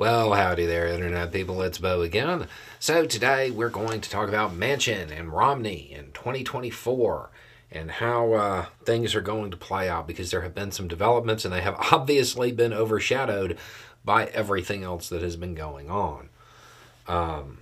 Well, 0.00 0.32
howdy 0.32 0.64
there, 0.64 0.86
Internet 0.86 1.30
people. 1.30 1.60
It's 1.60 1.76
Beau 1.76 2.00
again. 2.00 2.46
So, 2.78 3.04
today 3.04 3.50
we're 3.50 3.68
going 3.68 4.00
to 4.00 4.08
talk 4.08 4.30
about 4.30 4.58
Manchin 4.58 5.10
and 5.10 5.30
Romney 5.30 5.92
in 5.92 6.12
2024 6.12 7.28
and 7.70 7.90
how 7.90 8.32
uh, 8.32 8.66
things 8.82 9.14
are 9.14 9.20
going 9.20 9.50
to 9.50 9.58
play 9.58 9.90
out 9.90 10.06
because 10.06 10.30
there 10.30 10.40
have 10.40 10.54
been 10.54 10.72
some 10.72 10.88
developments 10.88 11.44
and 11.44 11.52
they 11.52 11.60
have 11.60 11.76
obviously 11.92 12.50
been 12.50 12.72
overshadowed 12.72 13.58
by 14.02 14.24
everything 14.28 14.82
else 14.84 15.10
that 15.10 15.20
has 15.20 15.36
been 15.36 15.54
going 15.54 15.90
on. 15.90 16.30
Um, 17.06 17.58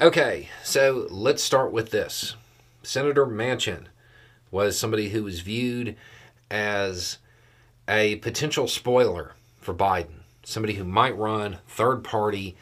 okay, 0.00 0.48
so 0.64 1.06
let's 1.10 1.42
start 1.42 1.70
with 1.70 1.90
this. 1.90 2.34
Senator 2.82 3.26
Manchin 3.26 3.88
was 4.50 4.78
somebody 4.78 5.10
who 5.10 5.24
was 5.24 5.40
viewed 5.40 5.96
as 6.50 7.18
a 7.86 8.16
potential 8.16 8.66
spoiler 8.66 9.34
for 9.60 9.74
Biden 9.74 10.21
somebody 10.44 10.74
who 10.74 10.84
might 10.84 11.16
run 11.16 11.58
third 11.66 12.04
party 12.04 12.56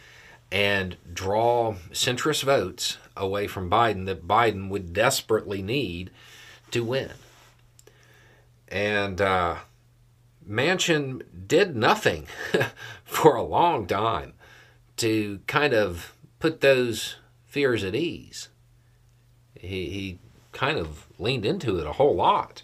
and 0.52 0.96
draw 1.12 1.76
centrist 1.92 2.42
votes 2.42 2.98
away 3.16 3.46
from 3.46 3.70
Biden 3.70 4.06
that 4.06 4.26
Biden 4.26 4.68
would 4.68 4.92
desperately 4.92 5.62
need 5.62 6.10
to 6.70 6.84
win. 6.84 7.12
And 8.68 9.20
uh, 9.20 9.56
Manchin 10.48 11.22
did 11.46 11.76
nothing 11.76 12.26
for 13.04 13.36
a 13.36 13.42
long 13.42 13.86
time 13.86 14.34
to 14.96 15.40
kind 15.46 15.72
of 15.72 16.14
put 16.38 16.60
those 16.60 17.16
fears 17.46 17.84
at 17.84 17.94
ease. 17.94 18.48
He, 19.54 19.90
he 19.90 20.18
kind 20.52 20.78
of 20.78 21.06
leaned 21.18 21.44
into 21.44 21.78
it 21.78 21.86
a 21.86 21.92
whole 21.92 22.14
lot. 22.14 22.62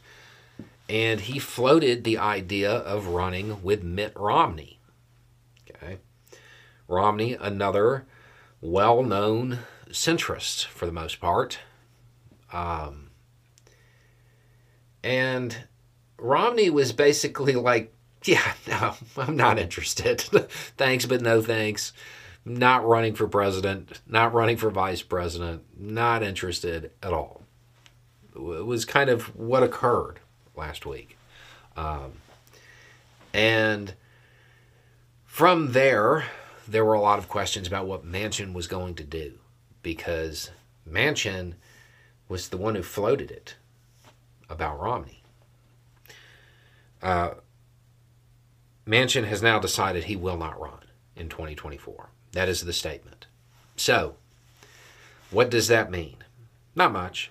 And 0.88 1.23
he 1.23 1.38
floated 1.38 2.05
the 2.05 2.19
idea 2.19 2.71
of 2.71 3.09
running 3.09 3.62
with 3.62 3.83
Mitt 3.83 4.12
Romney 4.15 4.76
Romney, 6.89 7.35
another 7.35 8.07
well 8.61 9.03
known 9.03 9.61
centrist 9.91 10.66
for 10.66 10.87
the 10.87 10.93
most 10.93 11.21
part. 11.21 11.59
Um, 12.52 13.10
and 15.02 15.57
Romney 16.19 16.71
was 16.71 16.93
basically 16.93 17.55
like, 17.55 17.93
yeah, 18.25 18.55
no, 18.66 18.95
I'm 19.16 19.37
not 19.37 19.59
interested. 19.59 20.21
thanks, 20.77 21.07
but 21.07 21.21
no 21.21 21.43
thanks. 21.43 21.93
Not 22.45 22.87
running 22.87 23.15
for 23.15 23.27
president, 23.27 24.01
not 24.07 24.32
running 24.32 24.57
for 24.57 24.71
vice 24.71 25.03
president, 25.03 25.65
not 25.77 26.23
interested 26.23 26.93
at 27.03 27.13
all. 27.13 27.43
It 28.37 28.66
was 28.66 28.85
kind 28.85 29.10
of 29.10 29.35
what 29.35 29.63
occurred 29.63 30.21
last 30.55 30.87
week. 30.87 31.16
Um, 31.77 32.13
and 33.35 33.95
from 35.25 35.73
there, 35.73 36.27
there 36.67 36.85
were 36.85 36.95
a 36.95 37.01
lot 37.01 37.19
of 37.19 37.29
questions 37.29 37.67
about 37.67 37.87
what 37.87 38.05
Manchin 38.05 38.53
was 38.53 38.67
going 38.67 38.95
to 38.97 39.05
do 39.05 39.39
because 39.83 40.51
Manchin 40.89 41.55
was 42.29 42.49
the 42.49 42.57
one 42.57 42.75
who 42.75 42.83
floated 42.83 43.31
it 43.31 43.57
about 44.49 44.81
Romney. 44.81 45.23
Uh, 47.03 47.35
Manchin 48.87 49.27
has 49.27 49.43
now 49.43 49.59
decided 49.59 50.05
he 50.05 50.17
will 50.17 50.37
not 50.37 50.61
run 50.61 50.81
in 51.15 51.29
2024. 51.29 52.09
That 52.33 52.49
is 52.49 52.65
the 52.65 52.73
statement. 52.73 53.27
So, 53.77 54.17
what 55.31 55.51
does 55.51 55.69
that 55.69 55.91
mean? 55.91 56.17
Not 56.75 56.93
much. 56.93 57.31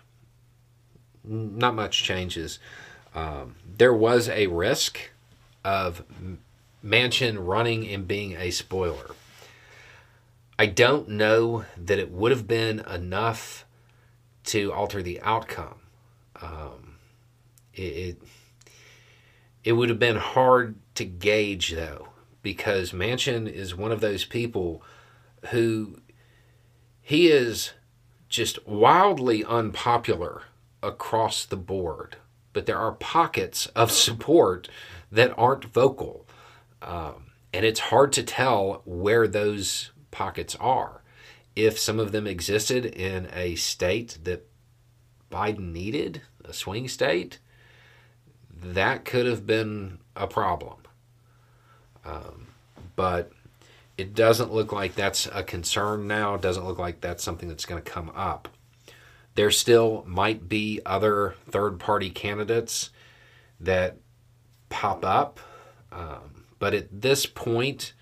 Not 1.24 1.76
much 1.76 2.04
changes. 2.04 2.60
Um, 3.14 3.56
there 3.78 3.94
was 3.94 4.28
a 4.30 4.48
risk 4.48 5.00
of 5.64 6.04
Manchin 6.84 7.38
running 7.40 7.88
and 7.88 8.08
being 8.08 8.34
a 8.34 8.52
spoiler. 8.52 9.12
I 10.58 10.68
don't 10.68 11.10
know 11.10 11.66
that 11.78 12.00
it 12.00 12.12
would 12.12 12.32
have 12.32 12.48
been 12.48 12.80
enough 12.80 13.66
to 14.46 14.72
alter 14.72 15.02
the 15.04 15.20
outcome. 15.22 15.82
Um, 16.42 16.96
it, 17.74 17.82
it, 17.82 18.22
it 19.64 19.72
would 19.74 19.90
have 19.90 20.00
been 20.00 20.18
hard 20.18 20.76
to 20.96 21.06
gauge 21.06 21.72
though, 21.72 22.10
because 22.42 22.92
Manchin 22.92 23.52
is 23.52 23.76
one 23.76 23.92
of 23.92 24.02
those 24.02 24.24
people 24.24 24.82
who 25.52 26.00
he 27.02 27.28
is 27.28 27.72
just 28.30 28.66
wildly 28.68 29.44
unpopular 29.44 30.44
across 30.82 31.46
the 31.46 31.58
board, 31.58 32.18
but 32.54 32.66
there 32.66 32.78
are 32.78 32.94
pockets 32.94 33.66
of 33.68 33.92
support 33.92 34.70
that 35.12 35.34
aren't 35.38 35.66
vocal. 35.66 36.26
Um, 36.82 37.32
and 37.54 37.66
it's 37.66 37.80
hard 37.80 38.12
to 38.14 38.24
tell 38.24 38.82
where 38.86 39.28
those 39.28 39.92
pockets 40.16 40.56
are. 40.62 41.02
If 41.58 41.78
some 41.78 42.00
of 42.00 42.14
them 42.14 42.26
existed 42.26 42.86
in 42.86 43.28
a 43.34 43.56
state 43.56 44.18
that 44.24 44.48
Biden 45.30 45.74
needed, 45.74 46.22
a 46.44 46.54
swing 46.54 46.88
state, 46.88 47.40
that 48.50 49.04
could 49.04 49.26
have 49.26 49.46
been 49.46 50.00
a 50.16 50.26
problem. 50.26 50.78
Um, 52.06 52.48
but 52.96 53.32
it 53.98 54.14
doesn't 54.14 54.54
look 54.54 54.72
like 54.72 54.96
that's 54.96 55.28
a 55.34 55.44
concern 55.44 56.08
now. 56.08 56.36
It 56.36 56.42
doesn't 56.42 56.66
look 56.66 56.80
like 56.80 57.02
that's 57.02 57.24
something 57.24 57.50
that's 57.50 57.66
going 57.66 57.82
to 57.82 57.92
come 57.92 58.12
up. 58.16 58.48
There 59.36 59.52
still 59.52 60.06
might 60.08 60.48
be 60.48 60.80
other 60.86 61.36
third 61.50 61.78
party 61.80 62.10
candidates 62.10 62.90
that 63.60 63.98
pop 64.70 65.04
up. 65.04 65.40
Um, 65.92 66.46
but 66.58 66.74
at 66.74 67.02
this 67.02 67.26
point, 67.26 67.94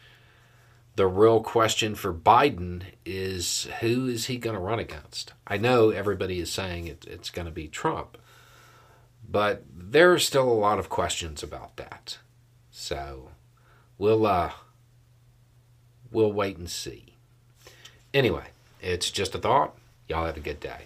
the 0.96 1.08
real 1.08 1.42
question 1.42 1.96
for 1.96 2.14
Biden 2.14 2.84
is 3.06 3.68
who 3.80 4.08
is 4.08 4.26
he 4.26 4.38
going 4.38 4.56
to 4.56 4.62
run 4.62 4.80
against? 4.80 5.34
I 5.48 5.58
know 5.58 5.90
everybody 5.90 6.40
is 6.40 6.52
saying 6.52 6.88
it, 6.88 7.06
it's 7.10 7.30
going 7.30 7.46
to 7.46 7.52
be 7.52 7.68
Trump, 7.68 8.18
but 9.28 9.64
there 9.74 10.12
are 10.14 10.20
still 10.20 10.50
a 10.50 10.54
lot 10.54 10.80
of 10.80 10.90
questions 10.90 11.42
about 11.42 11.78
that. 11.78 12.20
So 12.72 13.30
we'll 13.98 14.26
uh, 14.26 14.52
we'll 16.12 16.32
wait 16.32 16.58
and 16.58 16.70
see. 16.70 17.16
Anyway, 18.14 18.46
it's 18.82 19.10
just 19.10 19.34
a 19.34 19.40
thought. 19.40 19.76
Y'all 20.08 20.26
have 20.26 20.38
a 20.38 20.42
good 20.42 20.60
day. 20.60 20.84